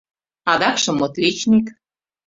Адакшым 0.51 0.97
отличник. 1.07 1.65